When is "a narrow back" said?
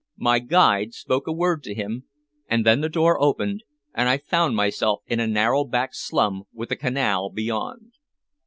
5.19-5.93